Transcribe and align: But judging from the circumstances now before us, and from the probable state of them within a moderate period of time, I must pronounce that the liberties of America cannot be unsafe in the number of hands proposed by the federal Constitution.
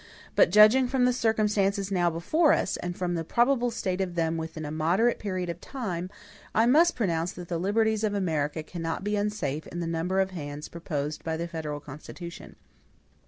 But 0.35 0.49
judging 0.49 0.87
from 0.87 1.05
the 1.05 1.13
circumstances 1.13 1.91
now 1.91 2.09
before 2.09 2.53
us, 2.53 2.75
and 2.75 2.97
from 2.97 3.13
the 3.13 3.23
probable 3.23 3.69
state 3.69 4.01
of 4.01 4.15
them 4.15 4.35
within 4.35 4.65
a 4.65 4.71
moderate 4.71 5.19
period 5.19 5.47
of 5.47 5.61
time, 5.61 6.09
I 6.55 6.65
must 6.65 6.95
pronounce 6.95 7.33
that 7.33 7.49
the 7.49 7.59
liberties 7.59 8.03
of 8.03 8.15
America 8.15 8.63
cannot 8.63 9.03
be 9.03 9.15
unsafe 9.15 9.67
in 9.67 9.79
the 9.79 9.85
number 9.85 10.19
of 10.19 10.31
hands 10.31 10.69
proposed 10.69 11.23
by 11.23 11.37
the 11.37 11.47
federal 11.47 11.79
Constitution. 11.79 12.55